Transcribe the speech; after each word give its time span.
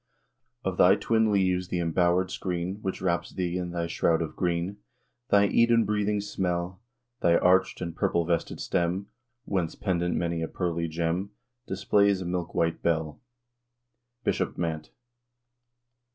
Of 0.63 0.77
thy 0.77 0.95
twin 0.95 1.31
leaves 1.31 1.67
the 1.67 1.77
embowered 1.79 2.31
screen, 2.31 2.77
Which 2.81 3.03
wraps 3.03 3.29
thee 3.33 3.59
in 3.59 3.69
thy 3.69 3.85
shroud 3.85 4.23
of 4.23 4.35
green; 4.35 4.77
Thy 5.29 5.45
Eden 5.45 5.85
breathing 5.85 6.21
smell; 6.21 6.81
Thy 7.19 7.35
arch'd 7.37 7.83
and 7.83 7.95
purple 7.95 8.25
vested 8.25 8.59
stem, 8.59 9.09
Whence 9.45 9.75
pendant 9.75 10.15
many 10.15 10.41
a 10.41 10.47
pearly 10.47 10.87
gem, 10.87 11.29
Displays 11.67 12.19
a 12.19 12.25
milk 12.25 12.55
white 12.55 12.81
bell. 12.81 13.21
_Bishop 14.25 14.57
Mant. 14.57 14.89